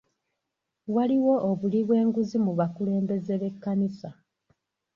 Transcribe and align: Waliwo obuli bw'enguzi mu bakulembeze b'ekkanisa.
Waliwo 0.95 1.35
obuli 1.49 1.79
bw'enguzi 1.87 2.37
mu 2.45 2.51
bakulembeze 2.59 3.33
b'ekkanisa. 3.41 4.09